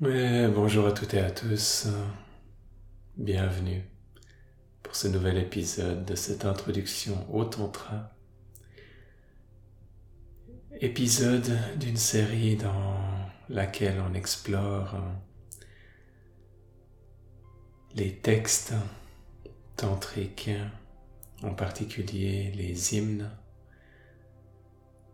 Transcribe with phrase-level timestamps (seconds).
[0.00, 1.86] bonjour à toutes et à tous.
[3.18, 3.84] Bienvenue
[4.82, 8.10] pour ce nouvel épisode de cette introduction au Tantra.
[10.80, 12.96] Épisode d'une série dans
[13.50, 14.96] laquelle on explore
[17.94, 18.72] les textes
[19.76, 20.50] tantriques,
[21.42, 23.30] en particulier les hymnes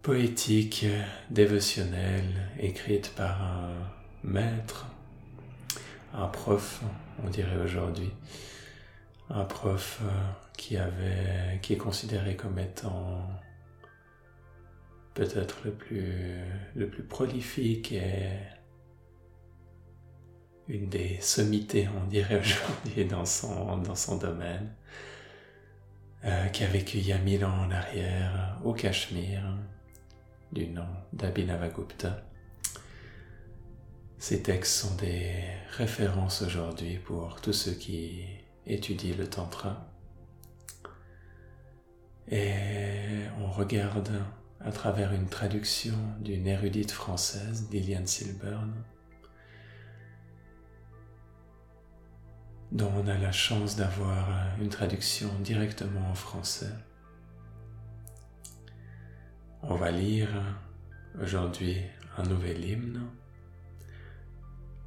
[0.03, 0.87] poétiques,
[1.31, 3.96] dévotionnels, écrites par un
[4.27, 4.87] maître,
[6.13, 6.83] un prof,
[7.25, 8.11] on dirait aujourd'hui,
[9.31, 10.09] un prof euh,
[10.57, 13.21] qui avait, qui est considéré comme étant
[15.15, 16.43] peut-être le plus,
[16.75, 18.29] le plus prolifique et
[20.69, 24.75] une des sommités, on dirait aujourd'hui, dans son, dans son domaine,
[26.25, 29.57] euh, qui a vécu il y a mille ans en arrière au Cachemire,
[30.53, 32.23] du nom d'Abhinavagupta.
[34.29, 35.41] Ces textes sont des
[35.77, 38.25] références aujourd'hui pour tous ceux qui
[38.67, 39.87] étudient le Tantra.
[42.29, 44.11] Et on regarde
[44.59, 48.75] à travers une traduction d'une érudite française, Liliane Silburn,
[52.73, 54.27] dont on a la chance d'avoir
[54.61, 56.75] une traduction directement en français.
[59.63, 60.31] On va lire
[61.17, 61.81] aujourd'hui
[62.19, 63.09] un nouvel hymne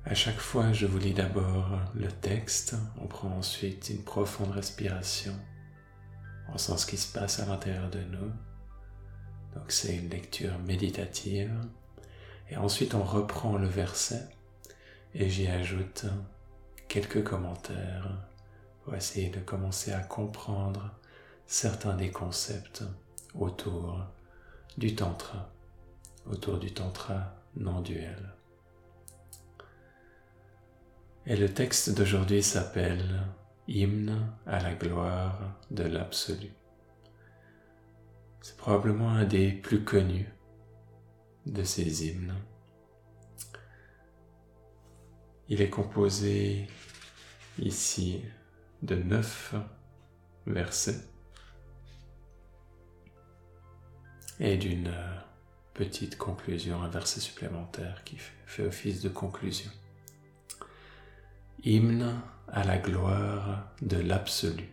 [0.05, 5.35] à chaque fois, je vous lis d'abord le texte, on prend ensuite une profonde respiration,
[6.53, 8.31] on sent ce qui se passe à l'intérieur de nous.
[9.55, 11.53] Donc c'est une lecture méditative.
[12.49, 14.27] Et ensuite, on reprend le verset
[15.13, 16.05] et j'y ajoute
[16.87, 18.09] quelques commentaires
[18.83, 20.91] pour essayer de commencer à comprendre
[21.45, 22.83] certains des concepts
[23.35, 24.03] autour
[24.77, 25.51] du tantra,
[26.25, 28.38] autour du tantra non duel.
[31.29, 33.21] Et le texte d'aujourd'hui s'appelle
[33.67, 36.49] Hymne à la gloire de l'absolu.
[38.41, 40.27] C'est probablement un des plus connus
[41.45, 42.33] de ces hymnes.
[45.49, 46.65] Il est composé
[47.59, 48.23] ici
[48.81, 49.53] de neuf
[50.47, 51.05] versets
[54.39, 54.91] et d'une
[55.75, 59.69] petite conclusion, un verset supplémentaire qui fait office de conclusion.
[61.63, 64.69] Hymne à la gloire de l'absolu.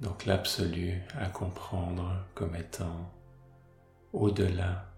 [0.00, 3.12] Donc l'absolu à comprendre comme étant
[4.12, 4.92] au-delà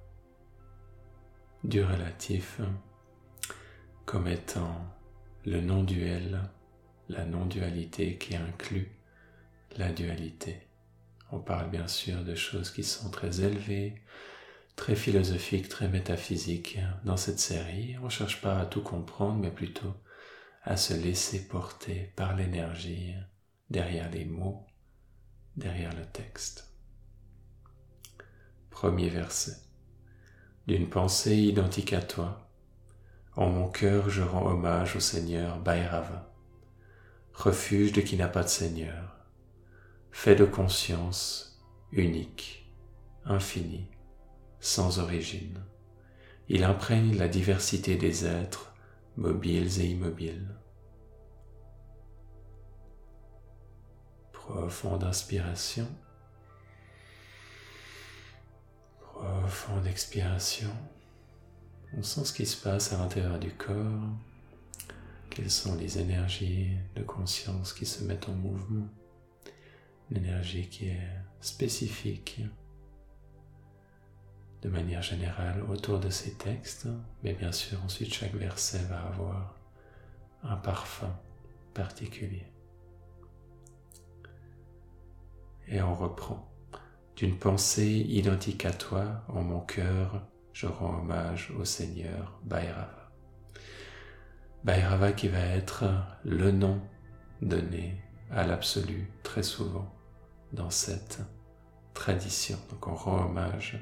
[1.64, 2.60] du relatif,
[4.06, 4.86] comme étant
[5.44, 6.40] le non-duel,
[7.10, 8.90] la non-dualité qui inclut
[9.76, 10.66] la dualité.
[11.30, 14.02] On parle bien sûr de choses qui sont très élevées,
[14.78, 17.96] très philosophique, très métaphysique dans cette série.
[18.00, 19.92] On ne cherche pas à tout comprendre, mais plutôt
[20.62, 23.12] à se laisser porter par l'énergie
[23.70, 24.64] derrière les mots,
[25.56, 26.72] derrière le texte.
[28.70, 29.56] Premier verset.
[30.68, 32.48] D'une pensée identique à toi,
[33.34, 36.32] en mon cœur je rends hommage au Seigneur Bhairava,
[37.34, 39.26] refuge de qui n'a pas de Seigneur,
[40.12, 42.72] fait de conscience unique,
[43.24, 43.90] infini,
[44.60, 45.62] sans origine.
[46.48, 48.74] Il imprègne la diversité des êtres,
[49.16, 50.54] mobiles et immobiles.
[54.32, 55.86] Profonde inspiration.
[59.00, 60.70] Profonde expiration.
[61.96, 64.08] On sent ce qui se passe à l'intérieur du corps.
[65.30, 68.88] Quelles sont les énergies de conscience qui se mettent en mouvement?
[70.10, 71.08] L'énergie qui est
[71.40, 72.40] spécifique
[74.62, 76.88] de manière générale autour de ces textes,
[77.22, 79.54] mais bien sûr ensuite chaque verset va avoir
[80.42, 81.14] un parfum
[81.74, 82.46] particulier.
[85.68, 86.48] Et on reprend.
[87.16, 93.10] D'une pensée identique à toi, en mon cœur, je rends hommage au Seigneur Bhairava.
[94.64, 95.84] Bhairava qui va être
[96.24, 96.80] le nom
[97.42, 98.00] donné
[98.30, 99.94] à l'absolu très souvent
[100.52, 101.20] dans cette
[101.94, 102.58] tradition.
[102.70, 103.78] Donc on rend hommage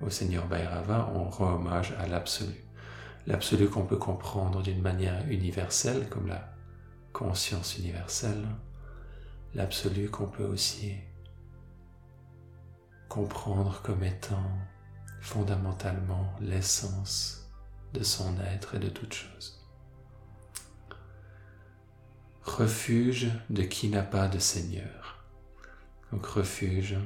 [0.00, 2.64] au Seigneur Bhairava, on rend hommage à l'absolu.
[3.26, 6.54] L'absolu qu'on peut comprendre d'une manière universelle, comme la
[7.12, 8.46] conscience universelle.
[9.54, 10.94] L'absolu qu'on peut aussi
[13.08, 14.50] comprendre comme étant
[15.20, 17.50] fondamentalement l'essence
[17.92, 19.66] de son être et de toute chose.
[22.42, 25.24] Refuge de qui n'a pas de Seigneur.
[26.12, 26.96] Donc refuge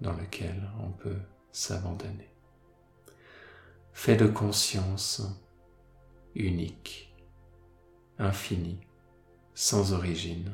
[0.00, 1.18] dans lequel on peut
[1.52, 2.27] s'abandonner
[3.98, 5.22] fait de conscience
[6.36, 7.12] unique,
[8.20, 8.78] infini,
[9.54, 10.52] sans origine.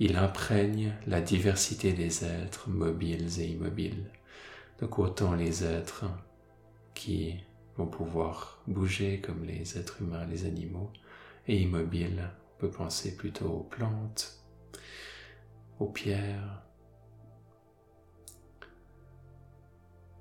[0.00, 4.10] Il imprègne la diversité des êtres mobiles et immobiles.
[4.80, 6.06] Donc autant les êtres
[6.94, 7.36] qui
[7.76, 10.90] vont pouvoir bouger comme les êtres humains, les animaux,
[11.46, 14.42] et immobiles, on peut penser plutôt aux plantes,
[15.78, 16.64] aux pierres.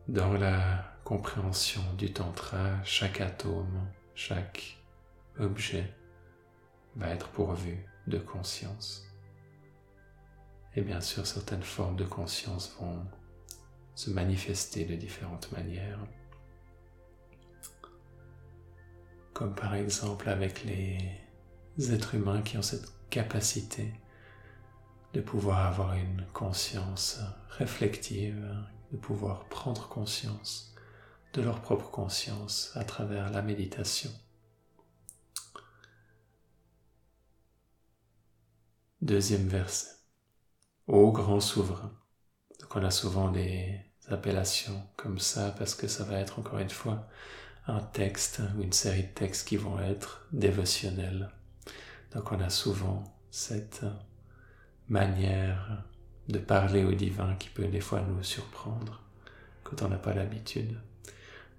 [0.07, 4.79] Dans la compréhension du tantra, chaque atome, chaque
[5.39, 5.93] objet
[6.95, 9.07] va être pourvu de conscience.
[10.75, 13.05] Et bien sûr, certaines formes de conscience vont
[13.93, 15.99] se manifester de différentes manières.
[19.33, 21.21] Comme par exemple avec les
[21.93, 23.93] êtres humains qui ont cette capacité
[25.13, 27.19] de pouvoir avoir une conscience
[27.49, 28.43] réflective,
[28.91, 30.74] de pouvoir prendre conscience
[31.35, 34.09] de leur propre conscience à travers la méditation.
[39.01, 39.91] Deuxième verset.
[40.87, 41.91] Ô grand souverain.
[42.61, 46.69] Donc on a souvent des appellations comme ça parce que ça va être encore une
[46.69, 47.05] fois
[47.67, 51.29] un texte ou une série de textes qui vont être dévotionnels.
[52.13, 53.83] Donc on a souvent cette
[54.87, 55.83] manière
[56.29, 59.03] de parler au divin qui peut des fois nous surprendre
[59.65, 60.79] quand on n'a pas l'habitude.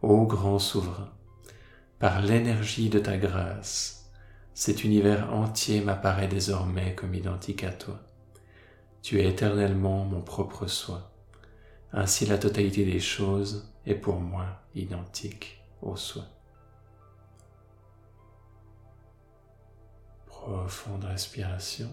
[0.02, 1.10] Ô grand souverain,
[1.98, 4.10] par l'énergie de ta grâce,
[4.52, 7.98] cet univers entier m'apparaît désormais comme identique à toi.
[9.00, 11.12] Tu es éternellement mon propre soi.
[11.92, 16.24] Ainsi la totalité des choses est pour moi identique au soi.
[20.26, 21.88] Profonde respiration.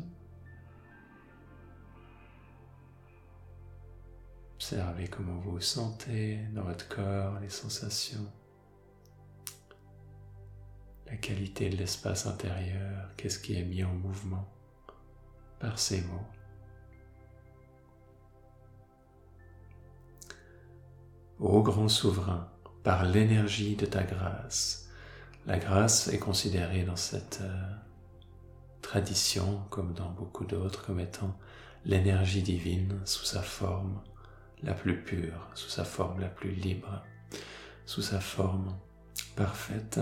[4.64, 8.32] Observez comment vous vous sentez dans votre corps, les sensations,
[11.06, 14.48] la qualité de l'espace intérieur, qu'est-ce qui est mis en mouvement
[15.60, 16.26] par ces mots.
[21.40, 22.50] Ô grand souverain,
[22.84, 24.88] par l'énergie de ta grâce,
[25.46, 27.76] la grâce est considérée dans cette euh,
[28.82, 31.38] tradition, comme dans beaucoup d'autres, comme étant
[31.84, 34.02] l'énergie divine sous sa forme
[34.64, 37.04] la plus pure, sous sa forme la plus libre,
[37.86, 38.76] sous sa forme
[39.36, 40.00] parfaite,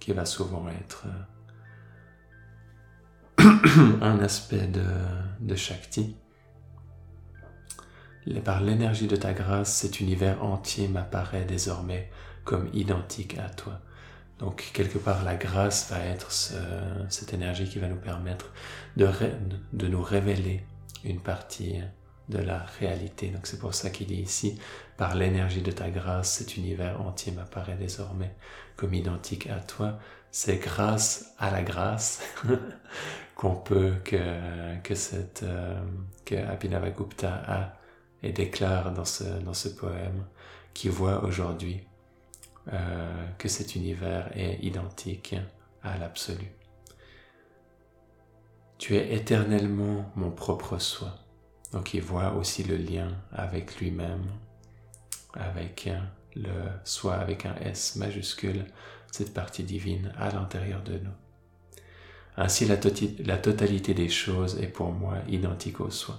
[0.00, 1.06] qui va souvent être
[3.40, 6.16] euh, un aspect de, Shakti.
[8.44, 12.10] Par l'énergie de ta grâce, cet univers entier m'apparaît désormais
[12.44, 13.80] comme identique à toi.
[14.38, 18.52] Donc quelque part, la grâce va être cette énergie qui va nous permettre
[18.96, 20.64] de nous révéler
[21.04, 21.80] une partie
[22.28, 23.28] de la réalité.
[23.28, 24.58] Donc c'est pour ça qu'il dit ici,
[24.96, 28.34] par l'énergie de ta grâce, cet univers entier m'apparaît désormais
[28.76, 29.98] comme identique à toi.
[30.30, 32.22] C'est grâce à la grâce
[33.36, 35.80] qu'on peut que que cette euh,
[36.24, 37.82] que Abhinavagupta a
[38.22, 40.24] et déclare dans ce, dans ce poème,
[40.74, 41.80] qui voit aujourd'hui
[42.72, 45.34] euh, que cet univers est identique
[45.82, 46.52] à l'absolu.
[48.78, 51.14] Tu es éternellement mon propre soi.
[51.72, 54.24] Donc il voit aussi le lien avec lui-même,
[55.34, 55.88] avec
[56.36, 56.50] le
[56.84, 58.64] soi avec un S majuscule,
[59.10, 61.12] cette partie divine à l'intérieur de nous.
[62.36, 66.18] Ainsi la, totalité des choses est pour moi identique au soi.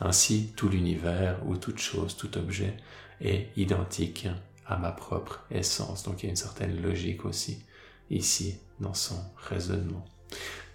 [0.00, 2.76] Ainsi tout l'univers ou toute chose, tout objet
[3.20, 4.26] est identique
[4.66, 6.02] à ma propre essence.
[6.04, 7.62] Donc il y a une certaine logique aussi
[8.08, 10.04] ici dans son raisonnement.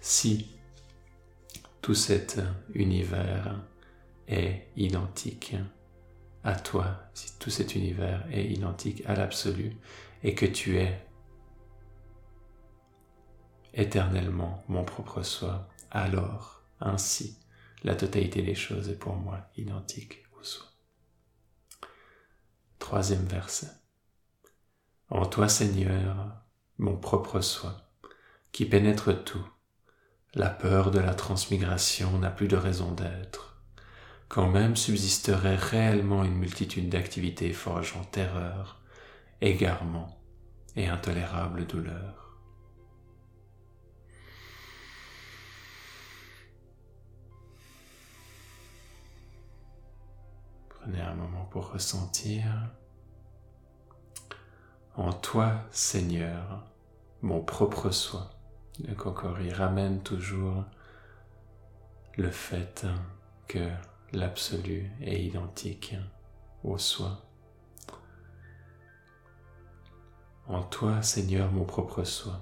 [0.00, 0.46] Si
[1.82, 2.40] tout cet
[2.74, 3.56] univers
[4.28, 5.56] est identique
[6.44, 9.76] à toi, si tout cet univers est identique à l'absolu
[10.22, 11.04] et que tu es
[13.74, 17.38] éternellement mon propre soi, alors ainsi
[17.82, 20.66] la totalité des choses est pour moi identique au soi.
[22.78, 23.70] Troisième verset.
[25.08, 26.42] En toi Seigneur,
[26.78, 27.90] mon propre soi,
[28.52, 29.46] qui pénètre tout,
[30.34, 33.55] la peur de la transmigration n'a plus de raison d'être
[34.28, 38.80] quand même subsisterait réellement une multitude d'activités forgeant terreur,
[39.40, 40.18] égarement
[40.74, 42.38] et intolérable douleur.
[50.68, 52.44] Prenez un moment pour ressentir.
[54.94, 56.64] En toi, Seigneur,
[57.22, 58.30] mon propre soi.
[58.86, 60.64] Le Kokori ramène toujours
[62.16, 62.86] le fait
[63.48, 63.70] que
[64.12, 65.94] l'absolu est identique
[66.64, 67.26] au soi.
[70.48, 72.40] en toi, Seigneur, mon propre soi,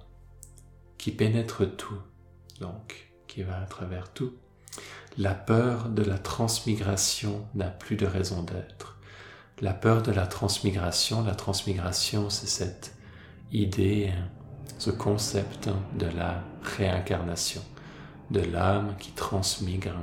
[0.99, 1.99] qui pénètre tout,
[2.61, 4.35] donc qui va à travers tout.
[5.17, 8.99] La peur de la transmigration n'a plus de raison d'être.
[9.61, 12.97] La peur de la transmigration, la transmigration, c'est cette
[13.53, 14.13] idée,
[14.79, 17.63] ce concept de la réincarnation,
[18.31, 19.95] de l'âme qui transmigre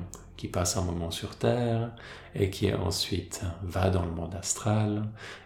[0.41, 1.91] qui passe un moment sur Terre
[2.33, 5.03] et qui ensuite va dans le monde astral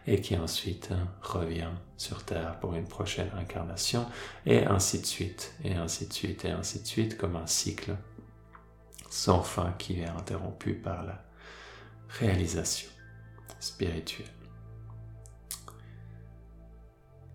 [0.08, 4.06] et qui ensuite revient sur Terre pour une prochaine incarnation
[4.46, 7.98] et ainsi de suite et ainsi de suite et ainsi de suite comme un cycle
[9.10, 11.22] sans fin qui est interrompu par la
[12.08, 12.90] réalisation
[13.60, 14.32] spirituelle.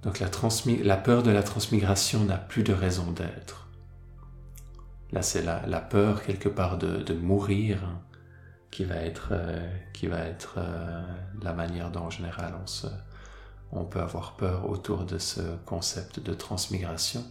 [0.03, 0.31] Donc la,
[0.83, 3.70] la peur de la transmigration n'a plus de raison d'être.
[5.13, 7.81] Là, c'est la, la, peur quelque part de, mourir
[8.71, 11.03] qui va être, euh, qui va être euh,
[11.43, 12.87] la manière dont en général on, se,
[13.73, 17.25] on peut avoir peur autour de ce concept de transmigration.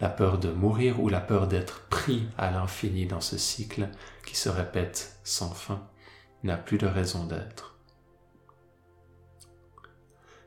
[0.00, 3.88] La peur de mourir ou la peur d'être pris à l'infini dans ce cycle
[4.26, 5.88] qui se répète sans fin
[6.42, 7.78] n'a plus de raison d'être.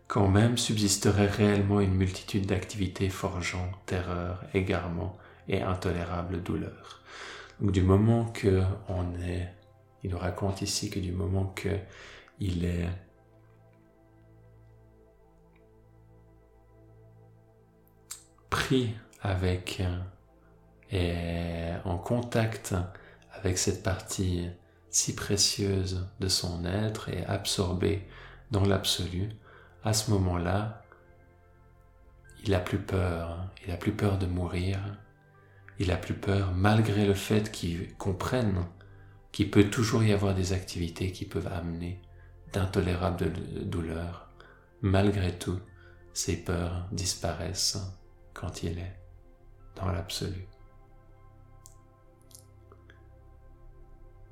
[0.08, 7.02] Quand même subsisterait réellement une multitude d'activités forgeant terreur, égarement, et intolérable douleur.
[7.60, 9.50] Donc du moment que on est,
[10.04, 11.70] il nous raconte ici que du moment que
[12.40, 12.90] il est
[18.50, 19.82] pris avec
[20.92, 22.76] et en contact
[23.34, 24.50] avec cette partie
[24.90, 28.08] si précieuse de son être et absorbé
[28.52, 29.30] dans l'absolu,
[29.84, 30.82] à ce moment-là,
[32.46, 34.80] il a plus peur, il a plus peur de mourir,
[35.80, 38.66] il a plus peur malgré le fait qu'il comprenne
[39.32, 42.02] qu'il peut toujours y avoir des activités qui peuvent amener
[42.54, 43.32] d'intolérables
[43.70, 44.30] douleurs.
[44.82, 45.60] Malgré tout,
[46.14, 47.78] ses peurs disparaissent
[48.34, 49.00] quand il est
[49.76, 50.48] dans l'absolu.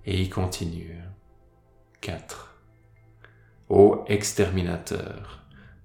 [0.05, 0.97] Et il continue.
[2.01, 2.55] 4.
[3.69, 5.43] Ô exterminateur.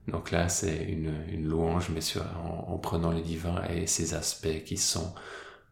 [0.09, 4.77] Donc là, c'est une, louange, mais en, en, prenant le divin et ses aspects qui
[4.77, 5.15] sont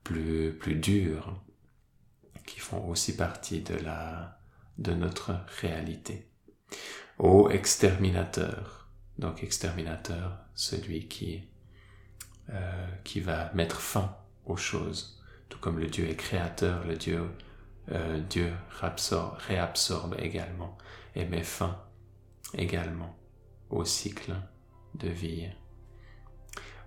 [0.08, 1.38] plus, plus durs,
[2.46, 4.40] qui font aussi partie de, la,
[4.78, 6.26] de notre réalité.
[7.18, 8.88] Ô exterminateur,
[9.18, 11.46] donc exterminateur, celui qui,
[12.48, 17.22] euh, qui va mettre fin aux choses, tout comme le Dieu est créateur, le Dieu,
[17.90, 18.50] euh, Dieu
[18.80, 20.78] réabsorbe, réabsorbe également
[21.16, 21.84] et met fin
[22.54, 23.14] également
[23.68, 24.32] au cycle
[24.94, 25.50] de vie.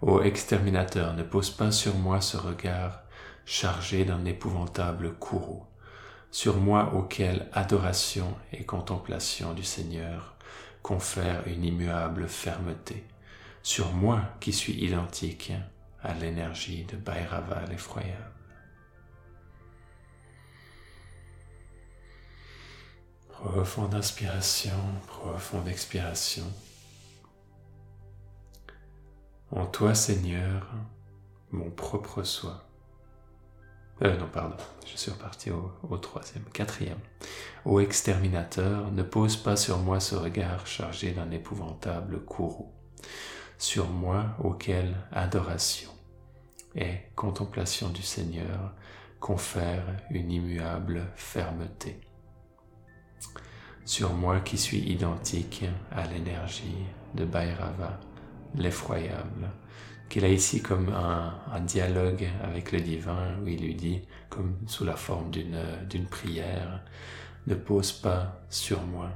[0.01, 3.03] Ô exterminateur, ne pose pas sur moi ce regard
[3.51, 5.65] chargé d'un épouvantable courroux,
[6.31, 10.37] sur moi auquel adoration et contemplation du Seigneur
[10.81, 13.03] confèrent une immuable fermeté,
[13.61, 15.51] sur moi qui suis identique
[16.01, 18.31] à l'énergie de Bhairava l'effroyable.
[23.27, 26.45] Profonde inspiration, profonde expiration.
[29.51, 30.71] En toi, Seigneur,
[31.51, 32.70] mon propre soi
[34.03, 36.97] euh, non, pardon, je suis reparti au, troisième, quatrième.
[37.65, 42.71] Ô exterminateur, ne pose pas sur moi ce regard chargé d'un épouvantable courroux,
[43.59, 45.91] sur moi auquel adoration
[46.75, 48.73] et contemplation du Seigneur
[49.19, 51.99] confèrent une immuable fermeté.
[53.85, 57.99] Sur moi qui suis identique à l'énergie de Bhairava,
[58.55, 59.51] l'effroyable,
[60.11, 64.83] qu'il a ici comme un, dialogue avec le divin où il lui dit, comme sous
[64.83, 66.83] la forme d'une prière,
[67.47, 69.09] ne pose pas sur moi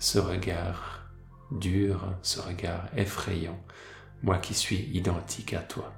[0.00, 1.08] ce regard
[1.52, 3.62] dur, ce regard effrayant,
[4.22, 5.92] moi qui suis identique à toi.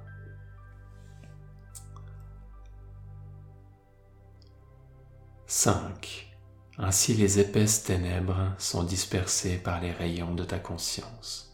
[5.47, 6.37] «5.
[6.77, 11.51] Ainsi les épaisses ténèbres sont dispersées par les rayons de ta conscience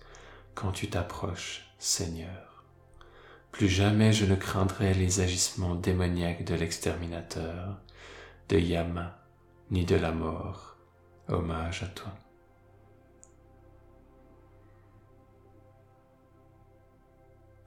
[0.54, 2.53] quand tu t'approches, Seigneur.
[3.54, 7.80] Plus jamais je ne craindrai les agissements démoniaques de l'exterminateur,
[8.50, 9.24] de Yama,
[9.70, 10.76] ni de la mort.
[11.28, 12.12] Hommage à toi.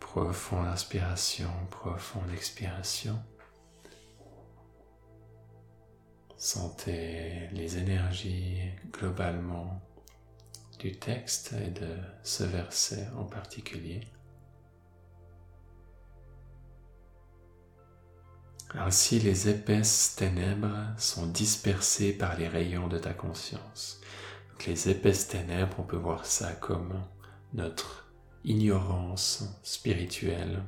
[0.00, 3.23] Profonde inspiration, profonde expiration.
[6.37, 8.59] Sentez les énergies
[8.93, 9.81] globalement
[10.81, 14.00] du texte et de ce verset en particulier.
[18.75, 24.00] Ainsi les épaisses ténèbres sont dispersées par les rayons de ta conscience.
[24.66, 27.00] les épaisses ténèbres, on peut voir ça comme
[27.54, 28.08] notre
[28.44, 30.62] ignorance spirituelle,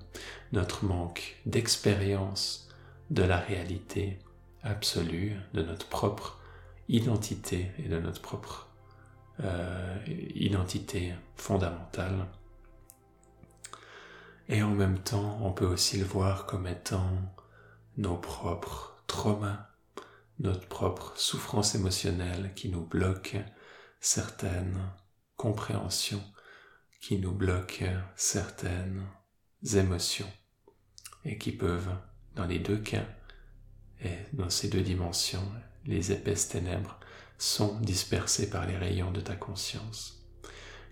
[0.52, 2.68] notre manque d'expérience
[3.10, 4.18] de la réalité
[4.62, 6.40] absolue, de notre propre
[6.88, 8.68] identité et de notre propre
[9.40, 9.96] euh,
[10.34, 12.26] identité fondamentale.
[14.48, 17.08] Et en même temps, on peut aussi le voir comme étant
[17.98, 19.68] nos propres traumas,
[20.38, 23.36] notre propre souffrance émotionnelle qui nous bloque
[24.00, 24.78] certaines
[25.36, 26.22] compréhensions,
[27.00, 27.82] qui nous bloque
[28.14, 29.04] certaines
[29.74, 30.30] émotions
[31.24, 31.92] et qui peuvent,
[32.36, 33.04] dans les deux cas,
[34.00, 35.52] et dans ces deux dimensions,
[35.84, 37.00] les épaisses ténèbres
[37.36, 40.24] sont dispersées par les rayons de ta conscience.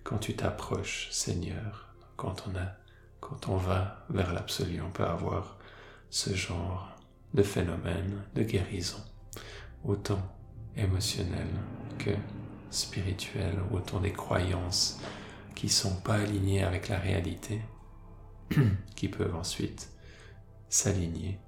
[0.02, 2.72] Quand tu t'approches, Seigneur, quand on a,
[3.20, 5.58] quand on va vers l'absolu, on peut avoir
[6.10, 6.95] ce genre
[7.36, 9.02] de phénomène de guérison,
[9.84, 10.20] autant
[10.74, 11.46] émotionnel
[11.98, 12.10] que
[12.70, 14.98] spirituel, autant des croyances
[15.54, 17.60] qui sont pas alignées avec la réalité,
[18.96, 19.90] qui peuvent ensuite
[20.70, 21.38] s'aligner,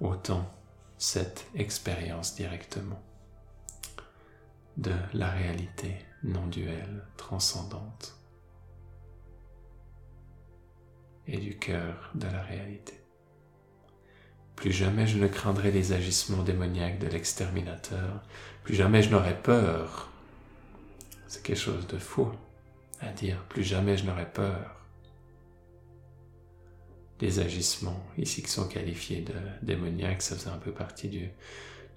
[0.00, 0.48] autant
[0.96, 3.02] cette expérience directement
[4.76, 8.16] de la réalité non duelle, transcendante,
[11.26, 13.01] et du cœur de la réalité.
[14.62, 18.22] Plus jamais je ne craindrai les agissements démoniaques de l'exterminateur,
[18.62, 20.08] plus jamais je n'aurai peur.
[21.26, 22.30] C'est quelque chose de faux
[23.00, 24.76] à dire, plus jamais je n'aurai peur
[27.20, 31.28] les agissements ici qui sont qualifiés de démoniaques, ça faisait un peu partie du,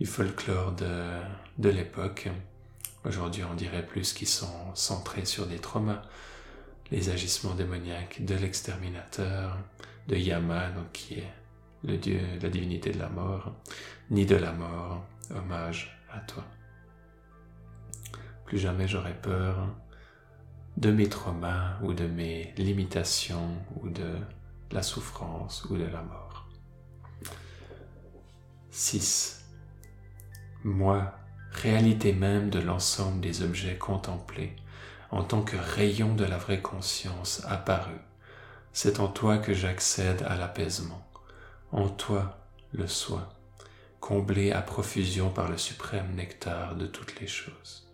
[0.03, 2.29] folklore de l'époque.
[3.05, 6.01] Aujourd'hui, on dirait plus qu'ils sont centrés sur des traumas.
[6.89, 9.55] Les agissements démoniaques de l'exterminateur,
[10.07, 11.31] de Yama, donc qui est
[11.85, 13.53] le dieu, la divinité de la mort,
[14.09, 16.43] ni de la mort, hommage à toi.
[18.45, 19.67] Plus jamais j'aurai peur
[20.77, 24.13] de mes traumas ou de mes limitations ou de
[24.71, 26.47] la souffrance ou de la mort.
[28.71, 29.45] 6.
[30.63, 31.13] Moi,
[31.51, 34.55] réalité même de l'ensemble des objets contemplés,
[35.11, 37.95] en tant que rayon de la vraie conscience apparu,
[38.73, 41.04] c'est en toi que j'accède à l'apaisement,
[41.75, 42.37] en toi
[42.71, 43.27] le soi,
[43.99, 47.91] comblé à profusion par le suprême nectar de toutes les choses.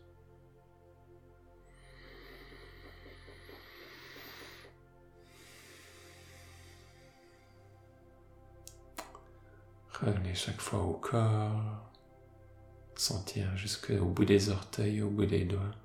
[10.00, 11.90] Revenez chaque fois au corps,
[12.96, 15.76] sentir jusqu'au bout des orteils, au bout des doigts,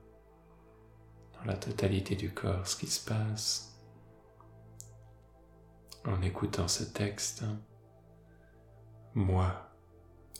[1.33, 3.75] dans la totalité du corps ce qui se passe.
[6.05, 7.43] En écoutant ce texte,
[9.16, 9.70] moi,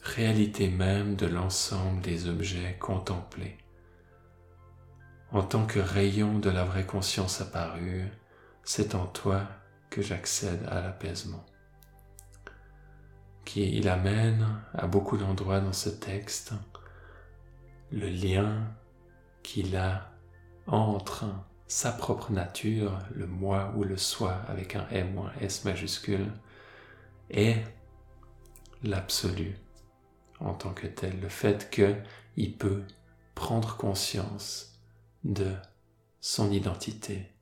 [0.03, 3.57] réalité même de l'ensemble des objets contemplés,
[5.33, 8.05] en tant que rayon de la vraie conscience apparue,
[8.65, 9.49] c'est en toi
[9.89, 11.47] que j'accède à l'apaisement.
[13.47, 16.53] Qui il amène à beaucoup d'endroits dans ce texte
[17.91, 18.63] le lien
[19.43, 20.13] qu'il a
[20.67, 21.25] entre
[21.67, 26.31] sa propre nature, le moi ou le soi avec un M ou un S majuscule,
[27.31, 27.57] et
[28.83, 29.57] l'absolu
[30.41, 32.85] en tant que tel, le fait qu'il peut
[33.35, 34.81] prendre conscience
[35.25, 35.55] de
[36.21, 37.33] son identité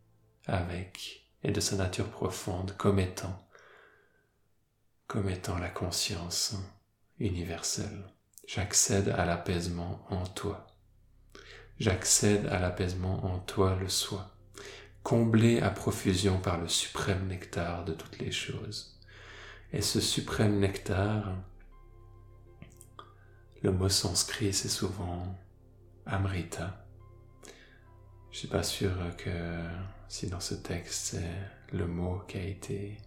[0.46, 3.40] avec et de sa nature profonde comme étant
[5.06, 6.56] comme étant la conscience
[7.18, 8.04] universelle.
[8.46, 10.66] J'accède à l'apaisement en toi.
[11.78, 14.34] J'accède à l'apaisement en toi le soi,
[15.02, 18.93] comblé à profusion par le suprême nectar de toutes les choses.
[19.76, 21.34] Et ce suprême nectar,
[23.60, 25.37] le mot sanskrit c'est souvent
[26.06, 26.87] Amrita.
[28.30, 29.58] Je suis pas sûr que
[30.06, 32.98] si dans ce texte c'est le mot qui a été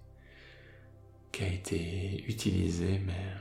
[1.32, 3.32] qui a été utilisé, mais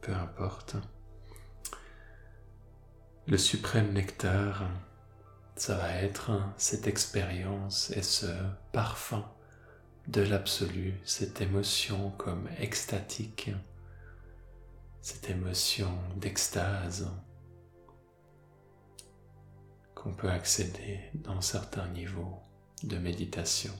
[0.00, 0.74] peu importe.
[3.28, 4.68] Le suprême nectar,
[5.54, 8.26] ça va être cette expérience et ce
[8.72, 9.24] parfum
[10.08, 13.50] de l'absolu, cette émotion comme extatique,
[15.00, 17.10] cette émotion d'extase
[19.94, 22.38] qu'on peut accéder dans certains niveaux
[22.84, 23.72] de méditation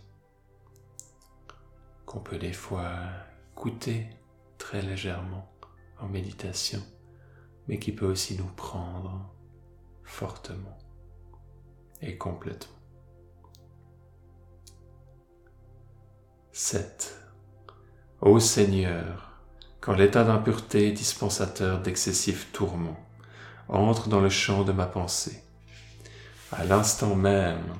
[2.06, 2.90] qu'on peut des fois
[3.56, 4.08] goûter
[4.58, 5.52] très légèrement
[5.98, 6.82] en méditation,
[7.66, 9.34] mais qui peut aussi nous prendre
[10.04, 10.78] fortement
[12.00, 12.75] et complètement.
[16.58, 17.14] 7.
[18.22, 19.30] Ô Seigneur,
[19.82, 22.98] quand l'état d'impureté dispensateur d'excessifs tourments
[23.68, 25.42] entre dans le champ de ma pensée,
[26.50, 27.74] à l'instant même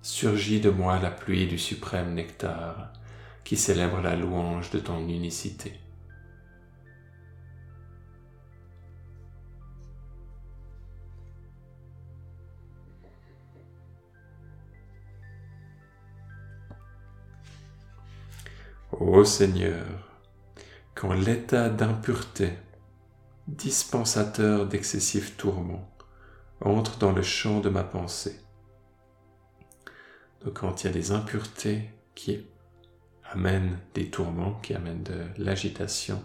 [0.00, 2.94] surgit de moi la pluie du suprême nectar
[3.44, 5.81] qui célèbre la louange de ton unicité.
[19.04, 19.84] Ô Seigneur,
[20.94, 22.52] quand l'état d'impureté,
[23.48, 25.92] dispensateur d'excessifs tourments,
[26.60, 28.38] entre dans le champ de ma pensée,
[30.44, 32.46] donc quand il y a des impuretés qui
[33.24, 36.22] amènent des tourments, qui amènent de l'agitation,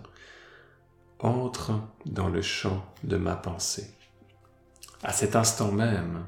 [1.18, 3.92] entre dans le champ de ma pensée.
[5.02, 6.28] À cet instant même,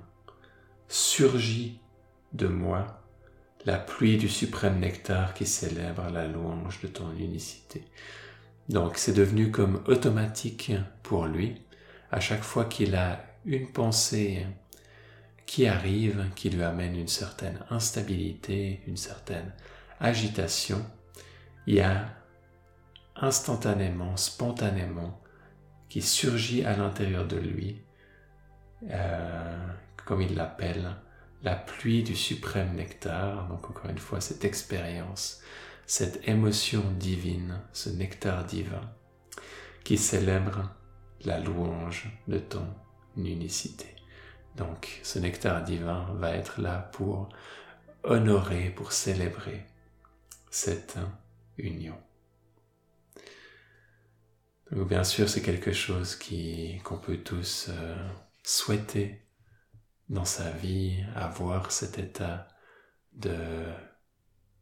[0.88, 1.80] surgit
[2.34, 2.99] de moi
[3.66, 7.84] la pluie du suprême nectar qui célèbre la louange de ton unicité.
[8.70, 10.72] Donc c'est devenu comme automatique
[11.04, 11.62] pour lui.
[12.12, 14.46] À chaque fois qu'il a une pensée
[15.46, 19.52] qui arrive, qui lui amène une certaine instabilité, une certaine
[20.00, 20.86] agitation,
[21.66, 22.06] il y a
[23.16, 25.20] instantanément, spontanément,
[25.90, 27.82] qui surgit à l'intérieur de lui,
[28.90, 29.68] euh,
[30.06, 30.96] comme il l'appelle,
[31.44, 35.42] la pluie du suprême nectar, donc encore une fois cette expérience,
[35.86, 38.94] cette émotion divine, ce nectar divin,
[39.84, 40.70] qui célèbre
[41.24, 42.68] la louange de ton
[43.18, 43.88] unicité.
[44.56, 47.30] Donc ce nectar divin va être là pour
[48.04, 49.66] honorer, pour célébrer
[50.52, 50.98] cette
[51.58, 51.98] union.
[54.72, 56.20] Bien sûr c'est quelque chose
[56.84, 58.08] qu'on peut tous euh,
[58.44, 59.29] souhaiter
[60.10, 62.48] dans sa vie, avoir cet état
[63.14, 63.36] de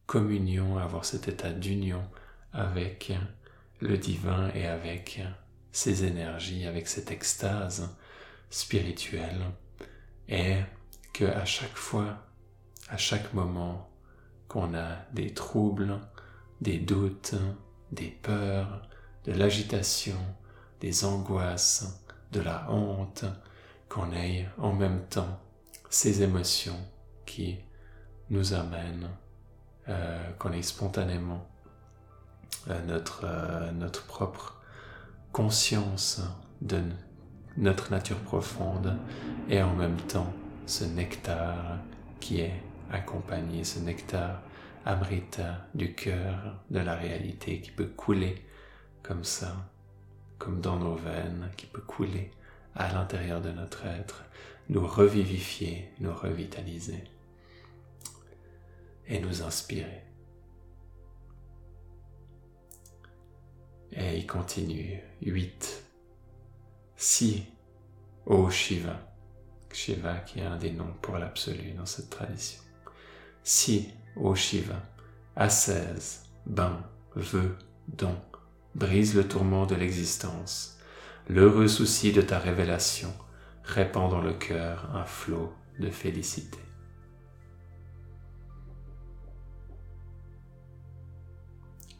[0.06, 2.04] communion, avoir cet état d'union
[2.52, 3.14] avec
[3.80, 5.22] le divin et avec
[5.72, 7.96] ses énergies, avec cette extase
[8.50, 9.52] spirituelle,
[10.28, 10.58] et
[11.14, 12.26] que à chaque fois,
[12.90, 13.90] à chaque moment
[14.48, 16.00] qu'on a des troubles,
[16.62, 17.36] des doutes,
[17.92, 18.88] des peurs,
[19.26, 20.20] de l'agitation,
[20.80, 23.26] des angoisses, de la honte,
[23.89, 25.39] qu'on ait en même temps
[25.89, 26.80] ces émotions
[27.26, 27.60] qui
[28.30, 29.10] nous amènent,
[29.88, 31.47] euh, qu'on ait spontanément
[32.69, 34.62] euh, notre, euh, notre propre
[35.32, 36.21] conscience
[36.62, 36.82] de
[37.56, 38.97] notre nature profonde
[39.50, 40.34] et en même temps
[40.65, 41.80] ce nectar
[42.19, 44.41] qui est accompagné, ce nectar
[44.86, 48.45] amrita du cœur, de la réalité qui peut couler
[49.04, 49.56] comme ça,
[50.38, 52.32] comme dans nos veines, qui peut couler
[52.78, 54.24] à l'intérieur de notre être,
[54.70, 57.04] nous revivifier, nous revitaliser
[59.08, 60.04] et nous inspirer.
[63.94, 65.02] Et il continue.
[65.24, 65.84] 8.
[66.96, 67.46] Si,
[68.28, 69.00] ô Shiva,
[69.74, 72.62] Shiva qui est un des noms pour l'absolu dans cette tradition.
[73.44, 74.82] Si, ô Shiva,
[75.36, 76.84] assaise, bain,
[77.16, 78.16] vœu, don,
[78.76, 80.77] brise le tourment de l'existence,
[81.30, 83.13] l'heureux souci de ta révélation
[83.63, 86.60] répand dans le cœur un flot de félicité.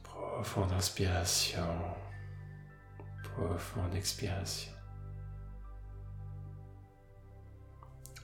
[0.04, 1.68] Profonde inspiration,
[3.24, 4.72] profonde expiration.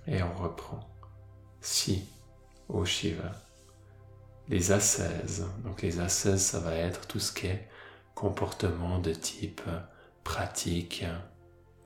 [0.08, 0.80] Et on reprend.
[1.62, 2.10] Si,
[2.68, 3.32] ô Shiva,
[4.50, 7.70] les ascèses, donc les ascèses, ça va être tout ce qui est
[8.14, 9.62] comportement de type
[10.24, 11.06] pratiques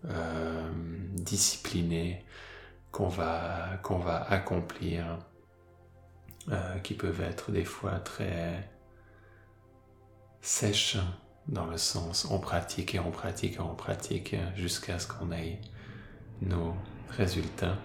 [0.05, 0.71] euh,
[1.13, 2.23] disciplinées
[2.91, 5.19] qu'on va, va accomplir,
[6.49, 8.69] euh, qui peuvent être des fois très
[10.41, 10.97] sèches
[11.47, 15.59] dans le sens on pratique et on pratique et on pratique jusqu'à ce qu'on ait
[16.41, 16.75] nos
[17.09, 17.77] résultats.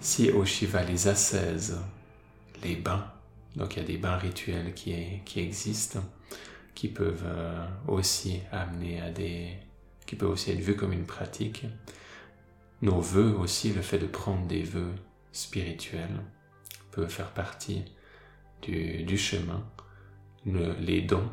[0.00, 1.78] Si au Shiva les ascèses,
[2.62, 3.06] les bains,
[3.56, 6.00] donc il y a des bains rituels qui, qui existent,
[6.80, 9.50] qui peuvent euh, aussi amener à des...
[10.06, 11.66] qui peuvent aussi être vus comme une pratique.
[12.80, 14.94] Nos vœux aussi, le fait de prendre des vœux
[15.30, 16.22] spirituels
[16.90, 17.84] peut faire partie
[18.62, 19.62] du, du chemin.
[20.46, 21.28] les dons,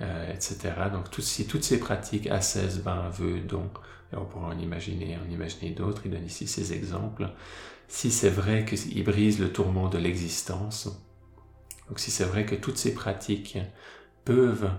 [0.00, 0.56] euh, etc.
[0.92, 3.70] Donc ces, toutes ces pratiques, ascèse, bain, vœux, dons,
[4.12, 7.28] et on pourra en imaginer, en imaginer d'autres, il donne ici ces exemples.
[7.88, 10.96] Si c'est vrai qu'il brise le tourment de l'existence,
[11.88, 13.58] donc si c'est vrai que toutes ces pratiques
[14.26, 14.70] peuvent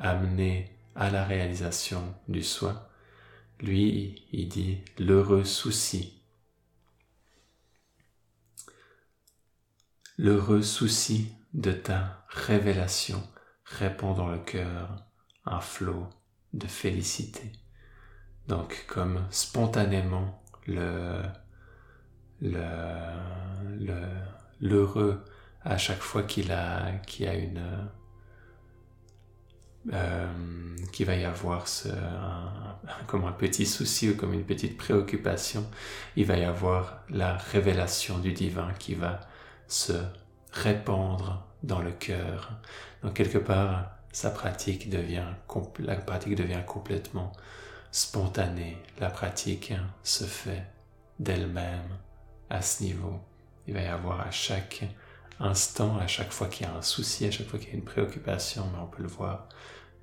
[0.00, 2.90] amener à la réalisation du soi,
[3.60, 6.20] lui, il dit l'heureux souci.
[10.18, 13.22] L'heureux souci de ta révélation
[13.64, 15.06] répond dans le cœur
[15.44, 16.08] un flot
[16.52, 17.52] de félicité.
[18.48, 21.22] Donc comme spontanément le,
[24.60, 25.24] l'heureux
[25.62, 27.88] à chaque fois qu'il a, qu'il a une,
[29.92, 30.26] euh,
[30.92, 31.66] qu'il va y avoir
[33.06, 35.66] comme un petit souci ou comme une petite préoccupation,
[36.16, 39.20] il va y avoir la révélation du divin qui va
[39.68, 39.92] se
[40.52, 42.52] répandre dans le cœur.
[43.02, 43.90] Donc quelque part,
[44.24, 45.24] la pratique devient
[46.66, 47.32] complètement
[47.90, 48.78] spontanée.
[49.00, 49.72] La pratique
[50.02, 50.64] se fait
[51.18, 51.98] d'elle-même
[52.50, 53.20] à ce niveau.
[53.66, 54.84] Il va y avoir à chaque
[55.40, 57.74] instant, à chaque fois qu'il y a un souci, à chaque fois qu'il y a
[57.74, 59.48] une préoccupation, mais on peut le voir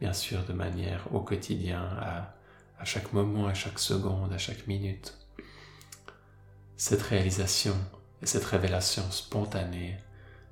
[0.04, 2.36] bien sûr de manière au quotidien, à,
[2.78, 5.18] à chaque moment, à chaque seconde, à chaque minute.
[6.76, 7.74] Cette réalisation
[8.22, 9.96] et cette révélation spontanée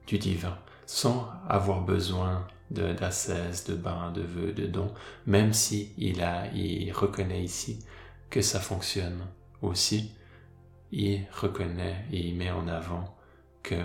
[0.07, 4.93] du divin, sans avoir besoin d'ascèse, de, de bain, de vœux, de dons,
[5.25, 7.85] même si il, a, il reconnaît ici
[8.29, 9.27] que ça fonctionne
[9.61, 10.15] aussi,
[10.93, 13.17] il reconnaît et il met en avant
[13.63, 13.75] que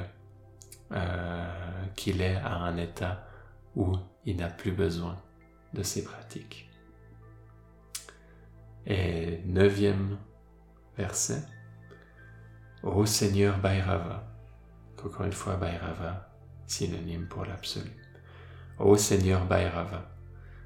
[0.93, 3.27] euh, qu'il est à un état
[3.75, 5.17] où il n'a plus besoin
[5.77, 6.69] de ces pratiques.
[8.87, 10.17] Et neuvième
[10.97, 11.43] verset,
[12.83, 14.27] Ô Seigneur Bhairava,
[15.05, 16.31] encore une fois Bhairava,
[16.67, 17.91] synonyme pour l'absolu.
[18.79, 20.11] Ô Seigneur Bhairava,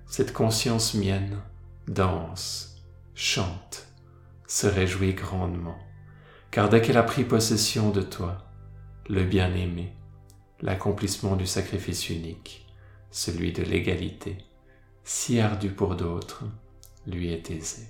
[0.06, 1.40] cette conscience mienne
[1.88, 2.82] danse,
[3.14, 3.86] chante,
[4.46, 5.78] se réjouit grandement,
[6.50, 8.46] car dès qu'elle a pris possession de toi,
[9.08, 9.92] le bien-aimé,
[10.60, 12.66] l'accomplissement du sacrifice unique,
[13.10, 14.38] celui de l'égalité,
[15.12, 16.44] si ardu pour d'autres,
[17.04, 17.88] lui est aisé.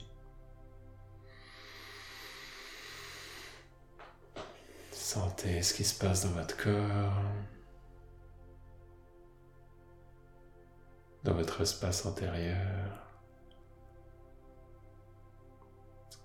[4.91, 7.23] Sentez ce qui se passe dans votre corps,
[11.23, 12.89] dans votre espace antérieur.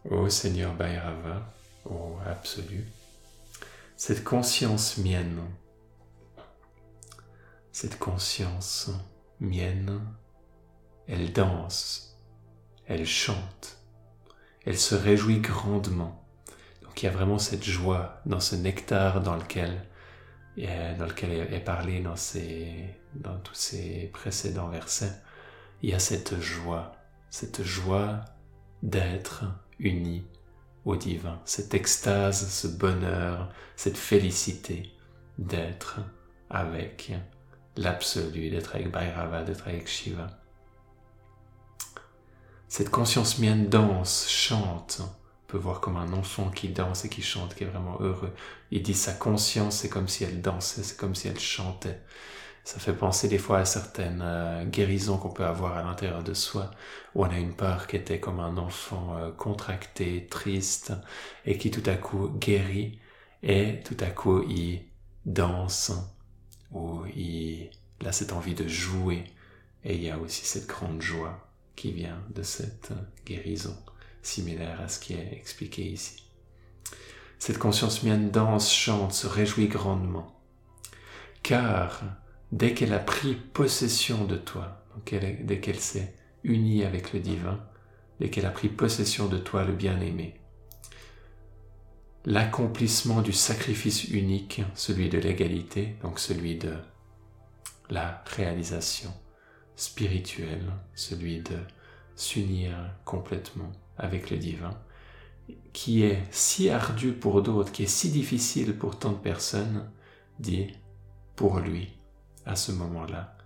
[0.10, 1.54] Ô Seigneur Bhairava,
[1.84, 2.88] ô Absolu,
[3.98, 5.42] cette conscience mienne,
[7.74, 8.92] cette conscience
[9.42, 10.00] mienne,
[11.08, 12.18] elle danse,
[12.88, 13.78] elle chante,
[14.66, 16.24] elle se réjouit grandement.
[16.82, 19.86] Donc il y a vraiment cette joie dans ce nectar dans lequel,
[20.58, 22.16] lequel est parlé dans,
[23.40, 25.14] tous ces précédents versets.
[25.82, 26.94] Il y a cette joie,
[27.30, 28.26] cette joie
[28.82, 29.44] d'être
[29.80, 30.26] uni
[30.86, 34.92] au divin, cette extase, ce bonheur, cette félicité
[35.38, 36.00] d'être
[36.50, 37.12] avec
[37.76, 40.28] l'absolu, d'être avec Bhairava, d'être avec Shiva.
[42.68, 45.02] Cette conscience mienne danse, chante.
[45.02, 48.34] On peut voir comme un enfant qui danse et qui chante, qui est vraiment heureux.
[48.72, 52.02] Il dit sa conscience, c'est comme si elle dansait, c'est comme si elle chantait.
[52.64, 56.34] Ça fait penser des fois à certaines euh, guérisons qu'on peut avoir à l'intérieur de
[56.34, 56.72] soi,
[57.14, 60.94] où on a une part qui était comme un enfant euh, contracté, triste,
[61.46, 63.00] et qui tout à coup guérit,
[63.44, 64.84] et tout à coup il
[65.26, 65.92] danse,
[66.72, 67.70] ou il
[68.04, 69.26] a cette envie de jouer,
[69.84, 71.45] et il y a aussi cette grande joie
[71.76, 72.92] qui vient de cette
[73.26, 73.78] guérison,
[74.22, 76.24] similaire à ce qui est expliqué ici.
[77.40, 80.40] Cette conscience mienne danse, chante, se réjouit grandement,
[81.44, 82.04] car
[82.52, 87.60] dès qu'elle a pris possession de toi, dès qu'elle s'est unie avec le divin,
[88.20, 90.40] dès qu'elle a pris possession de toi, le bien-aimé,
[92.26, 96.74] l'accomplissement du sacrifice unique, celui de l'égalité, donc celui de
[97.90, 99.14] la réalisation
[99.76, 101.58] spirituelle, celui de
[102.16, 104.78] s'unir complètement avec le divin,
[105.74, 109.90] qui est si ardu pour d'autres, qui est si difficile pour tant de personnes,
[110.40, 110.74] dit
[111.36, 111.98] pour lui,
[112.46, 113.38] à ce moment-là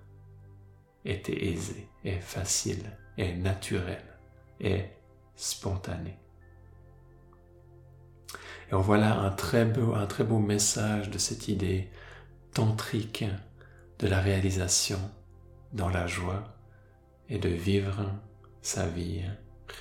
[1.05, 4.03] était aisé, est facile, est naturel,
[4.59, 4.91] est
[5.35, 6.17] spontané.
[8.69, 11.89] Et on voit là un très beau, un très beau message de cette idée
[12.53, 13.25] tantrique
[13.99, 14.99] de la réalisation
[15.73, 16.43] dans la joie
[17.29, 18.11] et de vivre
[18.61, 19.21] sa vie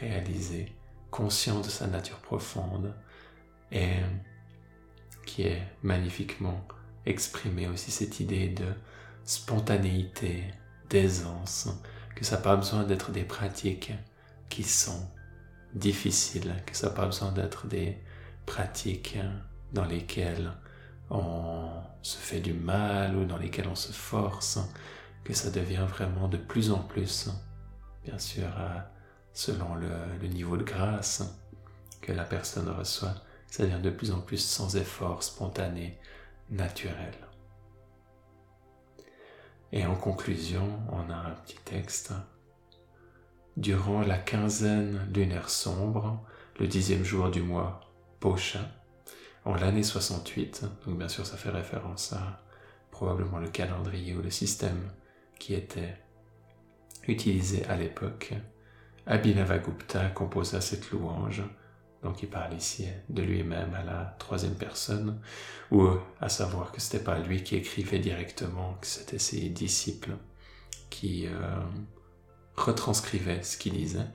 [0.00, 0.72] réalisée,
[1.10, 2.94] conscient de sa nature profonde
[3.72, 3.96] et
[5.24, 6.66] qui est magnifiquement
[7.06, 8.66] exprimée aussi cette idée de
[9.24, 10.44] spontanéité,
[10.88, 11.68] d'aisance,
[12.14, 13.92] que ça n'a pas besoin d'être des pratiques
[14.48, 15.08] qui sont
[15.74, 17.98] difficiles, que ça n'a pas besoin d'être des
[18.46, 19.18] pratiques
[19.72, 20.50] dans lesquelles
[21.10, 21.68] on
[22.02, 24.58] se fait du mal ou dans lesquelles on se force,
[25.28, 27.28] que ça devient vraiment de plus en plus,
[28.02, 28.48] bien sûr,
[29.34, 29.90] selon le,
[30.22, 31.22] le niveau de grâce
[32.00, 33.14] que la personne reçoit,
[33.46, 35.98] ça devient de plus en plus sans effort, spontané,
[36.48, 37.12] naturel.
[39.70, 42.14] Et en conclusion, on a un petit texte.
[43.58, 46.24] Durant la quinzaine lunaire sombre,
[46.58, 47.80] le dixième jour du mois
[48.18, 48.60] Pocha,
[49.44, 52.40] en l'année 68, donc bien sûr ça fait référence à
[52.90, 54.90] probablement le calendrier ou le système
[55.38, 55.96] qui était
[57.06, 58.34] utilisé à l'époque,
[59.06, 61.42] Abhinavagupta composa cette louange,
[62.02, 65.20] donc il parle ici de lui-même à la troisième personne,
[65.70, 65.88] ou
[66.20, 70.16] à savoir que c'était pas lui qui écrivait directement, que c'était ses disciples
[70.90, 71.60] qui euh,
[72.54, 74.06] retranscrivaient ce qu'il disait.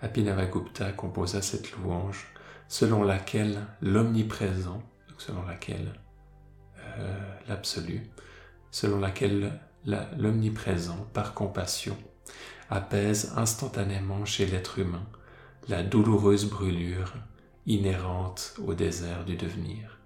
[0.00, 2.26] Abhinavagupta composa cette louange
[2.68, 4.82] selon laquelle l'omniprésent,
[5.16, 5.92] selon laquelle
[6.98, 8.08] euh, l'absolu,
[8.70, 11.96] selon laquelle l'omniprésent, par compassion,
[12.70, 15.06] apaise instantanément chez l'être humain
[15.68, 17.12] la douloureuse brûlure
[17.66, 19.98] inhérente au désert du devenir.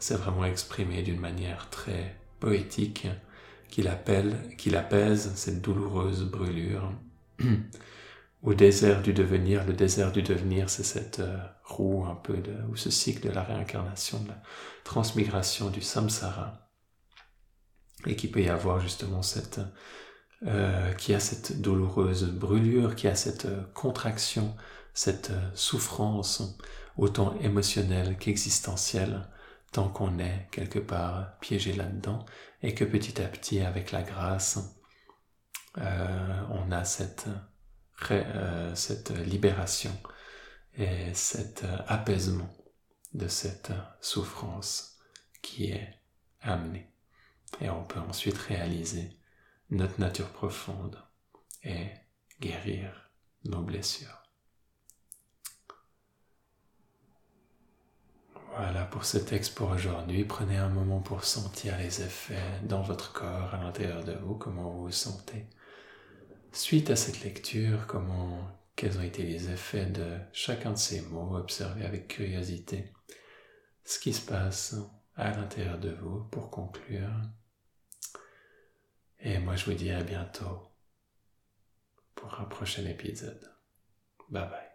[0.00, 3.06] C'est vraiment exprimé d'une manière très poétique
[3.68, 6.92] qu'il appelle, qu'il apaise cette douloureuse brûlure
[8.42, 9.64] au désert du devenir.
[9.64, 12.36] Le désert du devenir, c'est cette euh, roue un peu
[12.68, 14.42] ou ce cycle de la réincarnation, de la
[14.82, 16.63] transmigration du samsara.
[18.06, 19.60] Et qui peut y avoir justement cette,
[20.46, 24.54] euh, qui a cette douloureuse brûlure, qui a cette euh, contraction,
[24.92, 26.58] cette euh, souffrance,
[26.98, 29.26] autant émotionnelle qu'existentielle,
[29.72, 32.26] tant qu'on est quelque part piégé là-dedans,
[32.62, 34.58] et que petit à petit, avec la grâce,
[35.76, 37.26] on a cette,
[38.74, 39.90] cette libération
[40.76, 42.48] et cet apaisement
[43.12, 44.98] de cette souffrance
[45.42, 45.98] qui est
[46.42, 46.93] amenée.
[47.60, 49.16] Et on peut ensuite réaliser
[49.70, 50.98] notre nature profonde
[51.62, 51.86] et
[52.40, 53.10] guérir
[53.44, 54.22] nos blessures.
[58.56, 60.24] Voilà pour ce texte pour aujourd'hui.
[60.24, 64.70] Prenez un moment pour sentir les effets dans votre corps, à l'intérieur de vous, comment
[64.70, 65.46] vous vous sentez.
[66.52, 71.36] Suite à cette lecture, comment, quels ont été les effets de chacun de ces mots,
[71.36, 72.92] observez avec curiosité
[73.84, 74.76] ce qui se passe
[75.16, 77.10] à l'intérieur de vous pour conclure.
[79.24, 80.68] Et moi, je vous dis à bientôt
[82.14, 83.50] pour un prochain épisode.
[84.28, 84.73] Bye bye.